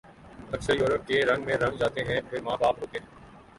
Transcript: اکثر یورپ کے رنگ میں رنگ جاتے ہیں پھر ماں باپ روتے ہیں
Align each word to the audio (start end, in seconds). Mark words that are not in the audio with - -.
اکثر 0.53 0.75
یورپ 0.75 1.05
کے 1.07 1.21
رنگ 1.25 1.45
میں 1.45 1.57
رنگ 1.57 1.77
جاتے 1.77 2.03
ہیں 2.03 2.19
پھر 2.29 2.41
ماں 2.41 2.57
باپ 2.61 2.79
روتے 2.79 2.99
ہیں 2.99 3.07